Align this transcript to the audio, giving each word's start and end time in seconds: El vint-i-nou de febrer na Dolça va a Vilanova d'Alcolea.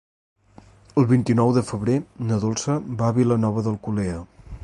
El 1.01 1.07
vint-i-nou 1.11 1.51
de 1.57 1.63
febrer 1.67 1.99
na 2.31 2.41
Dolça 2.47 2.79
va 3.03 3.09
a 3.11 3.17
Vilanova 3.21 3.67
d'Alcolea. 3.69 4.19